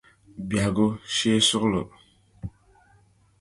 Bɛhigu 0.47 0.87
shee 1.15 1.41
suɣulo. 1.47 1.83